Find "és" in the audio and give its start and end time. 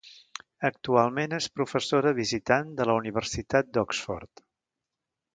1.37-1.47